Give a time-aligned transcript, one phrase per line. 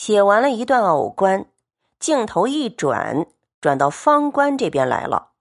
[0.00, 1.44] 写完了一段偶观，
[1.98, 3.26] 镜头一转，
[3.60, 5.32] 转到方官这边来了。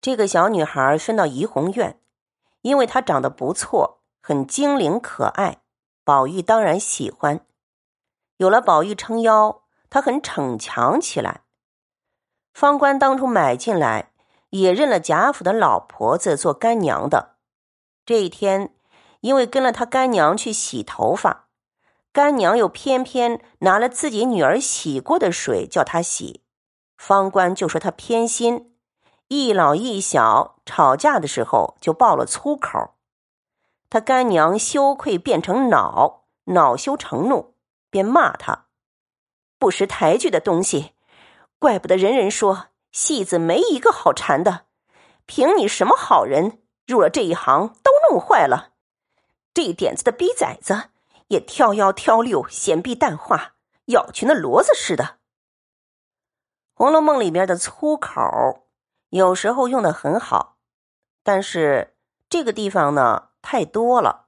[0.00, 2.00] 这个小女孩分到怡红院，
[2.62, 5.58] 因为她长得不错，很精灵可爱，
[6.02, 7.44] 宝玉当然喜欢。
[8.38, 9.60] 有了宝玉撑腰，
[9.90, 11.42] 她很逞强起来。
[12.54, 14.12] 方官当初买进来，
[14.48, 17.36] 也认了贾府的老婆子做干娘的。
[18.06, 18.74] 这一天，
[19.20, 21.47] 因为跟了他干娘去洗头发。
[22.12, 26.42] 干娘又偏偏拿了自己女儿洗过的水叫他洗，
[26.96, 28.74] 方官就说他偏心，
[29.28, 32.94] 一老一小吵架的时候就爆了粗口。
[33.90, 37.54] 他干娘羞愧变成恼，恼羞成怒，
[37.90, 38.66] 便骂他
[39.58, 40.92] 不识抬举的东西，
[41.58, 44.66] 怪不得人人说戏子没一个好缠的，
[45.26, 48.72] 凭你什么好人入了这一行都弄坏了，
[49.54, 50.90] 这点子的逼崽子。
[51.28, 53.54] 也挑幺挑六，显臂淡化，
[53.86, 55.04] 咬群的骡子似的。
[56.74, 58.66] 《红楼梦》里边的粗口，
[59.10, 60.56] 有时候用的很好，
[61.22, 61.96] 但是
[62.28, 64.26] 这个地方呢太多了，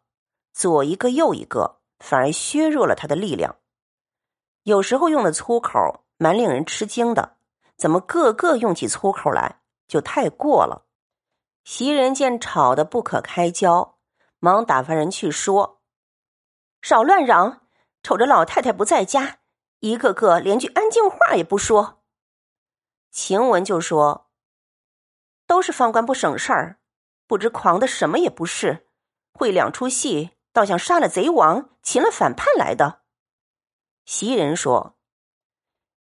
[0.52, 3.56] 左一个右一个，反而削弱了他的力量。
[4.64, 7.36] 有时候用的粗口蛮令人吃惊的，
[7.76, 10.84] 怎么个个用起粗口来就太过了？
[11.64, 13.96] 袭人见吵得不可开交，
[14.38, 15.79] 忙打发人去说。
[16.82, 17.66] 少乱嚷！
[18.02, 19.40] 瞅着老太太不在家，
[19.80, 22.02] 一个个连句安静话也不说。
[23.10, 24.30] 晴雯就说
[25.46, 26.80] ：“都是方官不省事儿，
[27.26, 28.86] 不知狂的什么也不是，
[29.34, 33.02] 会两出戏，倒像杀了贼王、擒了反叛来的。”
[34.06, 34.96] 袭人说：“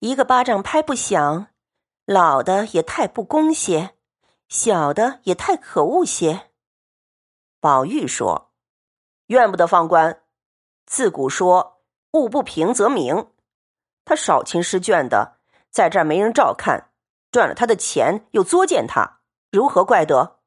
[0.01, 1.49] 一个巴掌拍不响，
[2.07, 3.97] 老的也太不公些，
[4.49, 6.51] 小的也太可恶些。”
[7.61, 8.55] 宝玉说
[9.27, 10.21] ：“怨不得方官。”
[10.87, 13.31] 自古说物不平则鸣，
[14.05, 15.39] 他少勤诗卷的，
[15.71, 16.91] 在这儿没人照看，
[17.31, 20.41] 赚了他的钱又作践他，如何怪得？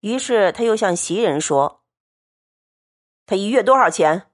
[0.00, 1.84] 于是他又向袭人说
[3.24, 4.30] ：“他一月多少钱？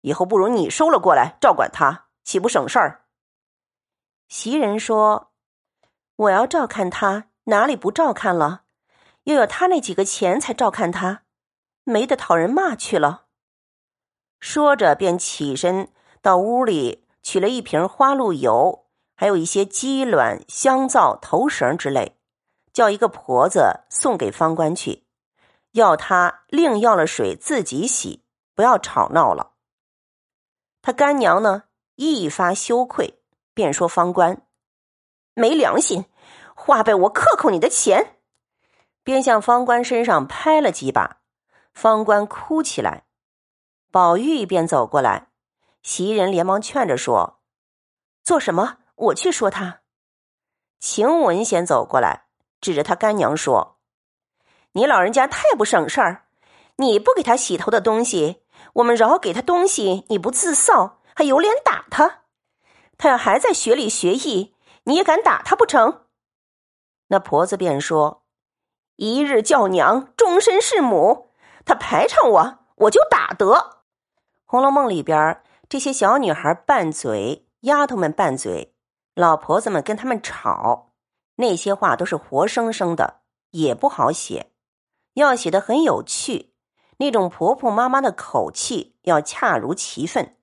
[0.00, 3.04] 以后不如你收了过来照管他，岂不省事儿？”
[4.28, 5.32] 袭人说
[6.16, 8.64] ：“我要照看他，哪里不照看了？
[9.24, 11.24] 又有他那几个钱才照看他，
[11.84, 13.26] 没得讨人骂去了。”
[14.40, 15.92] 说着，便起身
[16.22, 22.16] 到屋里取了一瓶花露油，还有一些鸡卵、香皂、头绳之类，
[22.72, 25.04] 叫一个婆子送给方官去，
[25.72, 28.24] 要他另要了水自己洗，
[28.54, 29.52] 不要吵闹了。
[30.80, 31.64] 他干娘呢，
[31.96, 33.22] 一发羞愧，
[33.52, 34.46] 便说方官
[35.34, 36.06] 没良心，
[36.54, 38.16] 花败我克扣你的钱，
[39.04, 41.18] 便向方官身上拍了几把，
[41.74, 43.04] 方官哭起来。
[43.90, 45.28] 宝玉便走过来，
[45.82, 47.40] 袭人连忙劝着说
[48.22, 48.78] ：“做什么？
[48.94, 49.80] 我去说他。”
[50.78, 52.26] 晴雯先走过来，
[52.60, 53.78] 指着他干娘说
[54.72, 56.26] ：“你老人家太不省事儿！
[56.76, 62.20] 你不给他洗头的东西，我们饶给他东西，你不自臊，还有脸打他？
[62.96, 66.06] 他要还在学里学艺，你也敢打他不成？”
[67.08, 68.22] 那婆子便说
[68.94, 71.32] ：“一日叫娘，终身是母。
[71.64, 73.79] 他排场我，我就打得。”
[74.50, 78.74] 《红楼梦》里边这些小女孩拌嘴，丫头们拌嘴，
[79.14, 80.90] 老婆子们跟他们吵，
[81.36, 83.20] 那些话都是活生生的，
[83.52, 84.50] 也不好写。
[85.14, 86.52] 要写的很有趣，
[86.96, 90.36] 那种婆婆妈妈的口气要恰如其分，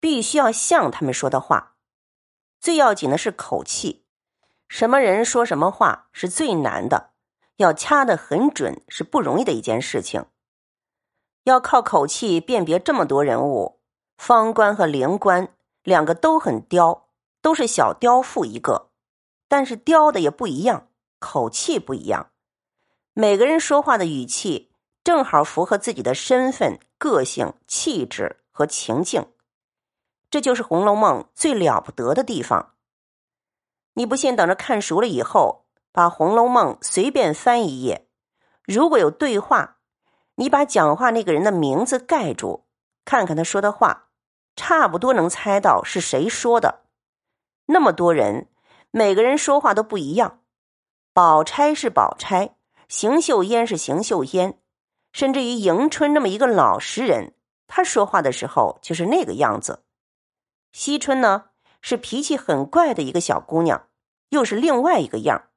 [0.00, 1.76] 必须要像他们说的话。
[2.60, 4.06] 最要紧的是口气，
[4.66, 7.10] 什么人说什么话是最难的，
[7.58, 10.24] 要掐得很准是不容易的一件事情。
[11.46, 13.78] 要靠口气辨别这么多人物，
[14.18, 17.06] 方官和灵官两个都很刁，
[17.40, 18.90] 都是小刁妇一个，
[19.46, 20.88] 但是刁的也不一样，
[21.20, 22.32] 口气不一样。
[23.14, 24.72] 每个人说话的语气
[25.04, 29.26] 正好符合自己的身份、个性、气质和情境，
[30.28, 32.74] 这就是《红楼梦》最了不得的地方。
[33.94, 38.08] 你不信，等着看熟了以后，把《红楼梦》随便翻一页，
[38.64, 39.74] 如果有对话。
[40.36, 42.64] 你把讲话那个人的名字盖住，
[43.04, 44.08] 看看他说的话，
[44.54, 46.84] 差不多能猜到是谁说的。
[47.66, 48.48] 那么多人，
[48.90, 50.40] 每个人说话都不一样。
[51.12, 52.56] 宝钗是宝钗，
[52.88, 54.60] 邢岫烟是邢岫烟，
[55.12, 57.34] 甚至于迎春那么一个老实人，
[57.66, 59.84] 她说话的时候就是那个样子。
[60.72, 61.46] 惜春呢，
[61.80, 63.88] 是脾气很怪的一个小姑娘，
[64.28, 65.48] 又是另外一个样。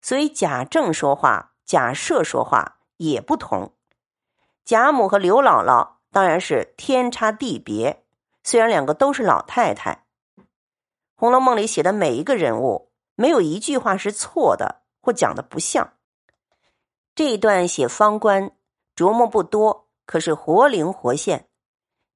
[0.00, 3.72] 所以贾政说话，贾赦说话也不同。
[4.64, 8.04] 贾母和刘姥姥当然是天差地别，
[8.44, 10.04] 虽然两个都是老太太，
[11.14, 15.94] 《红楼梦》里写的每一个人物，没有一句话是错的或讲的不像。
[17.14, 18.52] 这一段写方官，
[18.96, 21.48] 琢磨不多，可是活灵活现。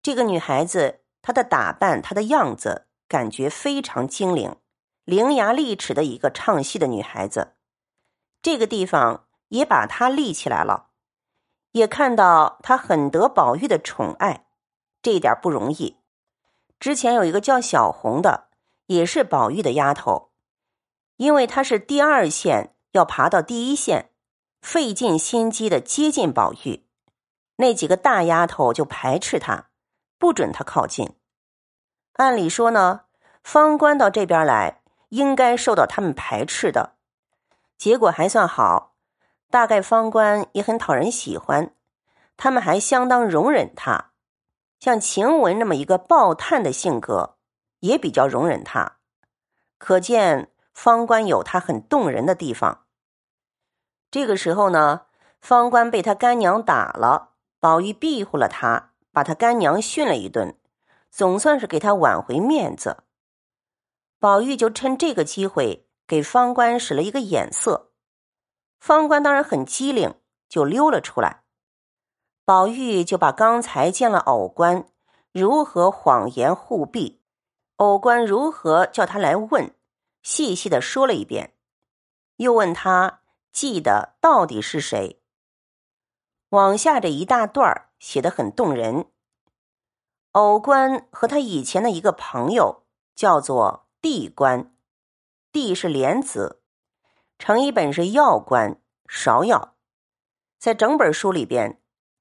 [0.01, 4.57] 这个女孩子，她的打扮，她的样子，感觉非常精灵，
[5.05, 7.55] 伶牙俐齿的一个唱戏的女孩子。
[8.41, 10.91] 这个地方也把她立起来了，
[11.77, 14.47] 也看到她很得宝玉的宠爱，
[15.03, 15.99] 这一点不容易。
[16.81, 18.49] 之前有一个叫小红的，
[18.87, 20.31] 也是宝玉的丫头，
[21.19, 24.11] 因为她是第二线，要爬到第一线。
[24.63, 26.87] 费尽心机的接近宝玉，
[27.57, 29.69] 那几个大丫头就排斥他，
[30.19, 31.15] 不准他靠近。
[32.15, 33.03] 按理说呢，
[33.45, 34.81] 方官到这边来，
[35.11, 36.97] 应该受到他们排斥的，
[37.79, 38.96] 结果还算好，
[39.51, 41.73] 大概方官也很讨人喜欢，
[42.37, 44.11] 他们还相当容忍他。
[44.79, 47.37] 像晴雯那么一个暴炭的性格，
[47.81, 48.99] 也比较容忍他，
[49.79, 52.85] 可见方官有他很动人的地方。
[54.11, 55.03] 这个时候呢，
[55.41, 60.57] 方官被他干娘打了，宝玉庇护了他，把他干娘训了一顿，
[61.11, 63.05] 总算是给他挽回面子。
[64.19, 67.86] 宝玉就趁这个机会给方官使了一个眼色，
[68.79, 70.15] 方官当然很机灵，
[70.49, 71.43] 就溜了出来。
[72.45, 74.89] 宝玉就把刚才见了偶官
[75.33, 77.21] 如何谎言护庇，
[77.77, 79.75] 偶官如何叫他来问，
[80.23, 81.55] 细细的说了一遍，
[82.37, 83.21] 又问他。
[83.53, 85.23] 记得到底是谁？
[86.51, 89.11] 往下这一大段写的很动人。
[90.33, 92.83] 偶官和他以前的一个朋友
[93.15, 94.77] 叫做地官，
[95.51, 96.61] 地是莲子，
[97.39, 99.77] 成一本是药官芍药，
[100.59, 101.81] 在整本书里边，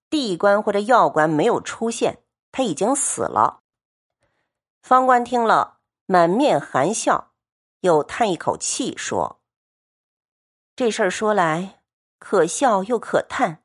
[0.09, 3.61] 地官或者药官没有出现，他已经死了。
[4.81, 7.33] 方官听了，满面含笑，
[7.79, 9.41] 又叹一口气说。
[10.75, 11.81] 这事儿说来
[12.19, 13.63] 可笑又可叹。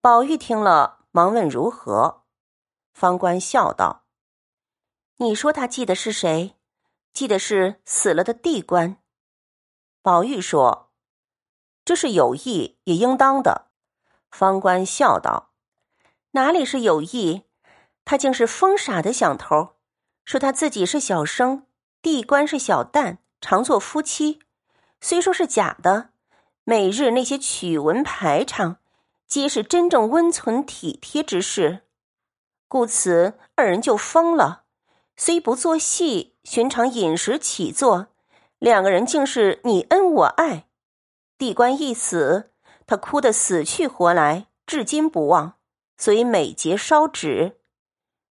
[0.00, 2.24] 宝玉听了，忙问如何。
[2.92, 4.04] 方官笑道
[5.18, 6.56] ：“你说他记得是谁？
[7.12, 8.98] 记得是死了的地官。”
[10.04, 10.90] 宝玉说
[11.82, 13.68] ：“这是有意也应当的。”
[14.30, 15.52] 方官笑道
[16.32, 17.44] ：“哪里是有意？
[18.04, 19.76] 他竟是疯傻的想头，
[20.26, 21.64] 说他自己是小生，
[22.02, 24.40] 地官是小旦，常做夫妻。”
[25.00, 26.10] 虽说是假的，
[26.64, 28.76] 每日那些曲文排场，
[29.26, 31.86] 皆是真正温存体贴之事，
[32.68, 34.64] 故此二人就疯了。
[35.16, 38.08] 虽不做戏，寻常饮食起坐，
[38.64, 40.68] 两个人竟是你恩我爱。
[41.36, 42.50] 地官一死，
[42.86, 45.58] 他哭得死去活来，至今不忘，
[45.98, 47.60] 所以每节烧纸。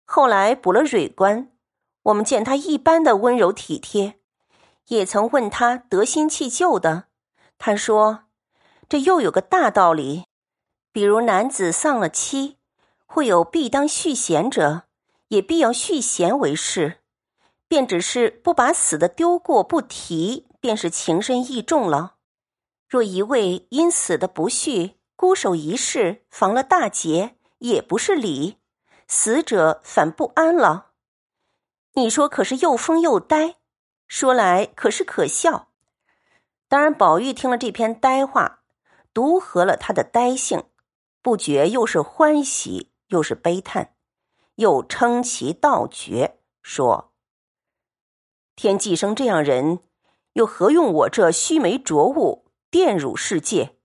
[0.06, 1.52] 后来补了蕊官，
[2.02, 4.16] 我们见他一般的温柔体贴。
[4.88, 7.06] 也曾问他得心弃旧的，
[7.60, 8.24] 他说
[8.90, 10.26] ：“这又有个大道理，
[10.92, 12.58] 比如男子丧了妻，
[13.06, 14.86] 会有必当续弦者，
[15.28, 17.03] 也必要续弦为事，
[17.68, 22.16] 便只是不把死的丢过不提，便是情深意重了。
[22.88, 28.58] 若一味因死的不恤，孤守一世，防了大劫，也不是理，
[29.08, 30.92] 死者反不安了。
[31.94, 33.56] 你说可是又疯又呆？”
[34.06, 35.70] 说来可是可笑，
[36.68, 38.60] 当然，宝玉听了这篇呆话，
[39.12, 40.66] 独合了他的呆性，
[41.24, 43.96] 不觉又是欢喜又是悲叹，
[44.56, 47.13] 又称其道绝，说
[48.56, 49.80] ：“天既生这样人，
[50.34, 53.78] 又何用我这须眉浊物玷辱世界？”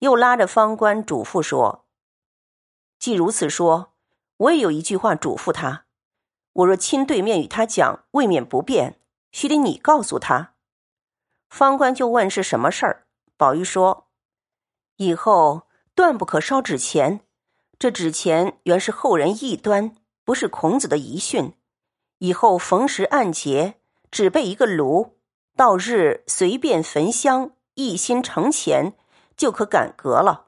[0.00, 1.86] 又拉着方官嘱咐说
[2.98, 3.94] ：“既如此说，
[4.36, 5.86] 我也有一句话嘱咐他：
[6.52, 9.00] 我若亲对面与他讲，未免不便。”
[9.32, 10.54] 须得你告诉他，
[11.50, 13.06] 方官就问是什么事儿。
[13.36, 14.08] 宝玉说
[14.96, 17.20] ：“以后断不可烧纸钱，
[17.78, 19.94] 这纸钱原是后人异端，
[20.24, 21.52] 不是孔子的遗训。
[22.18, 23.74] 以后逢时按节，
[24.10, 25.18] 只备一个炉，
[25.56, 28.94] 到日随便焚香，一心成钱，
[29.36, 30.46] 就可改革了。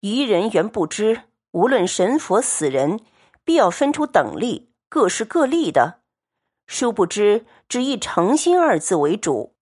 [0.00, 3.00] 愚人原不知，无论神佛死人，
[3.44, 6.00] 必要分出等力，各是各例的。”
[6.68, 9.54] 殊不知，只以诚心二字为主。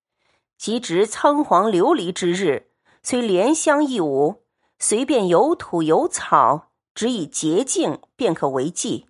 [0.57, 2.71] 即值仓皇流离之日，
[3.03, 4.43] 虽莲香一无，
[4.79, 9.07] 随便有土有草，只以洁净便可为祭。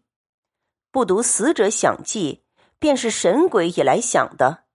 [0.94, 2.44] 不独死者想祭，
[2.78, 4.66] 便是神鬼也来想的。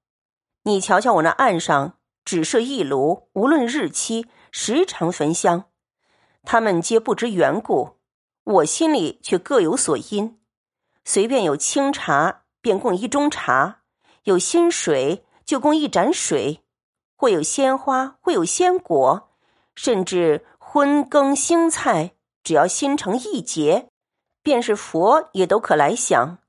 [0.63, 1.93] 你瞧瞧我那案上，
[2.25, 5.69] 只设一炉，无论日期，时常焚香。
[6.43, 7.91] 他们皆不知缘故，
[8.43, 10.41] 我心里却各有所因。
[11.05, 13.83] 随便有清茶便供一盅茶，
[14.23, 16.65] 有新水就供一盏水，
[17.15, 19.29] 或有鲜花，或有鲜果，
[19.73, 22.11] 甚至荤羹腥菜，
[22.43, 23.88] 只要心诚意结，
[24.49, 26.39] 便是佛也都可来想。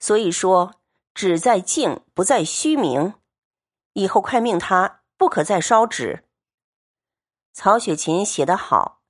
[0.00, 0.72] 所以说，
[1.14, 3.14] 只在静，不在虚名。
[3.92, 6.24] 以后快命他不可再烧纸。
[7.52, 9.02] 曹雪芹写得好，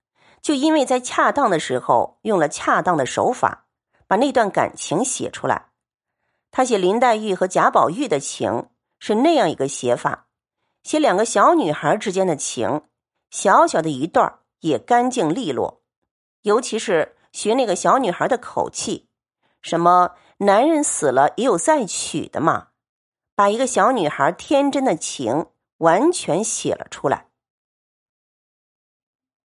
[0.42, 3.64] 就因为在恰当的时候用了恰当的手法，
[4.06, 5.70] 把那段感情写出来。
[6.50, 10.26] 他写林黛玉和贾宝玉的情是那样一个写法，
[10.82, 12.82] 写两个小女孩之间的情，
[13.30, 15.80] 小小的一段也干净利落。
[16.42, 19.08] 尤其是学那个小女孩的口气，
[19.60, 22.68] 什么男人死了也有再娶的嘛。
[23.34, 25.46] 把一个小女孩天真的情
[25.78, 27.26] 完全写了出来。